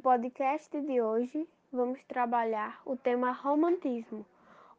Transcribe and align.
podcast 0.00 0.80
de 0.80 1.00
hoje, 1.00 1.48
vamos 1.72 2.02
trabalhar 2.04 2.80
o 2.84 2.96
tema 2.96 3.30
romantismo, 3.30 4.26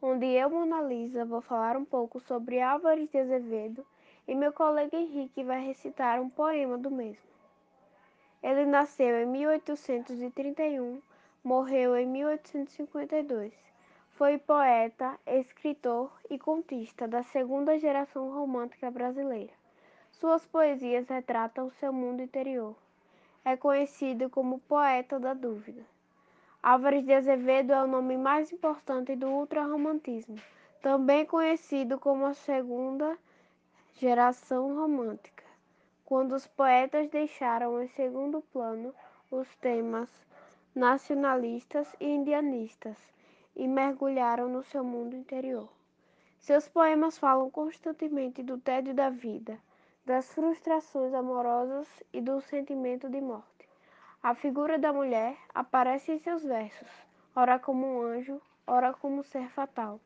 onde 0.01 0.25
eu, 0.25 0.49
Mona 0.49 0.81
Lisa, 0.81 1.25
vou 1.25 1.41
falar 1.41 1.77
um 1.77 1.85
pouco 1.85 2.19
sobre 2.19 2.61
Álvares 2.61 3.09
de 3.09 3.17
Azevedo 3.17 3.85
e 4.27 4.35
meu 4.35 4.51
colega 4.51 4.95
Henrique 4.97 5.43
vai 5.43 5.65
recitar 5.65 6.21
um 6.21 6.29
poema 6.29 6.77
do 6.77 6.91
mesmo. 6.91 7.29
Ele 8.43 8.65
nasceu 8.65 9.21
em 9.21 9.25
1831, 9.25 11.01
morreu 11.43 11.95
em 11.95 12.05
1852. 12.05 13.53
Foi 14.11 14.37
poeta, 14.37 15.19
escritor 15.25 16.11
e 16.29 16.37
contista 16.37 17.07
da 17.07 17.23
segunda 17.23 17.79
geração 17.79 18.31
romântica 18.31 18.91
brasileira. 18.91 19.53
Suas 20.11 20.45
poesias 20.45 21.07
retratam 21.07 21.69
seu 21.71 21.93
mundo 21.93 22.21
interior 22.21 22.75
é 23.47 23.55
conhecido 23.55 24.29
como 24.29 24.59
poeta 24.59 25.17
da 25.17 25.33
dúvida. 25.33 25.81
Álvares 26.61 27.05
de 27.05 27.13
Azevedo 27.13 27.71
é 27.71 27.81
o 27.81 27.87
nome 27.87 28.17
mais 28.17 28.51
importante 28.51 29.15
do 29.15 29.25
ultrarromantismo, 29.27 30.35
também 30.81 31.25
conhecido 31.25 31.97
como 31.97 32.25
a 32.25 32.33
segunda 32.33 33.17
geração 33.93 34.75
romântica, 34.75 35.45
quando 36.03 36.35
os 36.35 36.45
poetas 36.45 37.09
deixaram 37.09 37.81
em 37.81 37.87
segundo 37.87 38.41
plano 38.51 38.93
os 39.31 39.47
temas 39.61 40.09
nacionalistas 40.75 41.87
e 42.01 42.05
indianistas 42.05 42.97
e 43.55 43.65
mergulharam 43.65 44.49
no 44.49 44.61
seu 44.61 44.83
mundo 44.83 45.15
interior. 45.15 45.69
Seus 46.37 46.67
poemas 46.67 47.17
falam 47.17 47.49
constantemente 47.49 48.43
do 48.43 48.57
tédio 48.57 48.93
da 48.93 49.09
vida, 49.09 49.57
das 50.07 50.33
frustrações 50.33 51.13
amorosas 51.13 51.85
e 52.13 52.21
do 52.21 52.39
sentimento 52.39 53.09
de 53.09 53.19
morte. 53.19 53.67
A 54.23 54.33
figura 54.33 54.79
da 54.79 54.93
mulher 54.93 55.37
aparece 55.53 56.13
em 56.13 56.17
seus 56.17 56.45
versos, 56.45 56.89
ora 57.35 57.59
como 57.59 57.85
um 57.85 58.01
anjo, 58.01 58.41
ora 58.65 58.93
como 58.93 59.19
um 59.19 59.23
ser 59.23 59.49
fatal, 59.49 59.99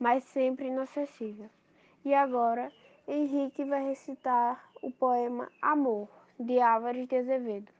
mas 0.00 0.24
sempre 0.24 0.68
inacessível. 0.68 1.50
E 2.02 2.14
agora, 2.14 2.72
Henrique 3.06 3.62
vai 3.62 3.84
recitar 3.84 4.58
o 4.80 4.90
poema 4.90 5.52
Amor, 5.60 6.08
de 6.40 6.58
Álvares 6.58 7.06
de 7.06 7.16
Azevedo. 7.16 7.70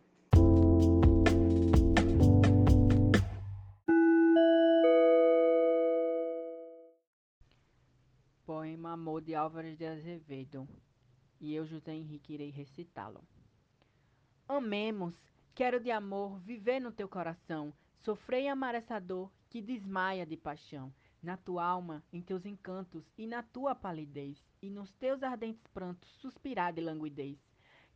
Poema 8.45 8.92
Amor 8.92 9.23
de 9.23 9.34
Álvares 9.34 9.79
de 9.79 9.86
Azevedo 9.86 10.69
e 11.43 11.53
eu, 11.55 11.67
José 11.67 11.93
Henrique, 11.93 12.35
irei 12.35 12.51
recitá-lo. 12.51 13.21
Amemos, 14.47 15.15
quero 15.55 15.81
de 15.81 15.91
amor 15.91 16.39
viver 16.39 16.81
no 16.81 16.93
teu 16.93 17.09
coração, 17.09 17.75
sofrer 17.98 18.45
e 18.45 18.48
amar 18.48 18.77
essa 18.77 19.01
dor 19.01 19.31
que 19.51 19.61
desmaia 19.61 20.25
de 20.25 20.37
paixão, 20.37 20.95
na 21.20 21.37
tua 21.37 21.65
alma, 21.65 22.03
em 22.13 22.23
teus 22.23 22.47
encantos 22.47 23.05
e 23.19 23.27
na 23.27 23.43
tua 23.43 23.75
palidez, 23.75 24.39
e 24.63 24.70
nos 24.70 24.93
teus 24.93 25.23
ardentes 25.23 25.67
prantos 25.69 26.09
suspirar 26.20 26.73
de 26.73 26.81
languidez. 26.81 27.39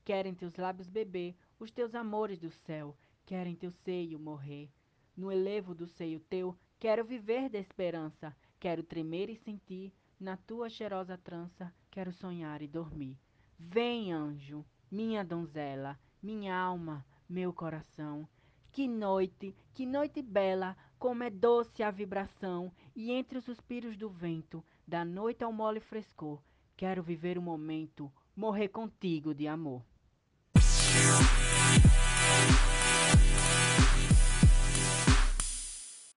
Quero 0.05 0.29
em 0.29 0.35
teus 0.35 0.57
lábios 0.57 0.89
beber 0.89 1.37
os 1.59 1.71
teus 1.71 1.95
amores 1.95 2.39
do 2.39 2.51
céu, 2.51 2.97
quero 3.25 3.49
em 3.49 3.55
teu 3.55 3.71
seio 3.71 4.19
morrer. 4.19 4.71
No 5.17 5.31
elevo 5.31 5.75
do 5.75 5.87
seio 5.87 6.21
teu, 6.21 6.57
quero 6.79 7.05
viver 7.05 7.49
de 7.49 7.59
esperança, 7.59 8.37
quero 8.59 8.83
tremer 8.83 9.31
e 9.31 9.37
sentir, 9.37 9.93
na 10.19 10.37
tua 10.37 10.69
cheirosa 10.69 11.17
trança, 11.17 11.73
quero 11.91 12.13
sonhar 12.13 12.61
e 12.63 12.67
dormir. 12.67 13.17
Vem, 13.59 14.13
anjo, 14.13 14.65
minha 14.91 15.25
donzela, 15.25 15.99
minha 16.23 16.55
alma, 16.55 17.07
meu 17.27 17.55
coração. 17.55 18.29
Que 18.71 18.87
noite, 18.87 19.57
que 19.73 19.87
noite 19.87 20.21
bela, 20.21 20.77
como 20.99 21.23
é 21.23 21.31
doce 21.31 21.83
a 21.83 21.91
vibração, 21.91 22.71
e 22.95 23.11
entre 23.11 23.39
os 23.39 23.45
suspiros 23.45 23.97
do 23.97 24.11
vento, 24.11 24.63
da 24.87 25.07
noite 25.07 25.43
ao 25.43 25.53
mole 25.53 25.81
frescor, 25.81 26.43
quero 26.77 27.03
viver 27.03 27.39
o 27.39 27.43
momento, 27.43 28.13
morrer 28.37 28.69
contigo 28.69 29.35
de 29.35 29.49
amor. 29.49 29.83